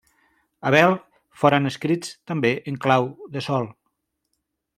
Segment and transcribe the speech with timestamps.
[0.69, 0.93] Abel,
[1.41, 3.07] foren escrits també en clau
[3.37, 3.71] de sol.